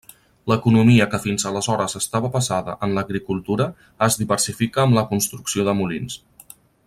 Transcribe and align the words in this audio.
L'economia 0.51 1.05
que 1.11 1.19
fins 1.25 1.43
aleshores 1.49 1.95
estava 1.99 2.31
basada 2.37 2.75
en 2.87 2.97
l'agricultura 2.97 3.69
es 4.07 4.19
diversifica 4.23 4.83
amb 4.85 4.99
la 5.01 5.05
construcció 5.13 5.67
de 5.69 5.79
molins. 5.83 6.19